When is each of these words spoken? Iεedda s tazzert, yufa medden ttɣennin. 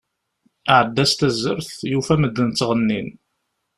Iεedda 0.71 1.05
s 1.11 1.13
tazzert, 1.19 1.71
yufa 1.91 2.15
medden 2.21 2.49
ttɣennin. 2.51 3.09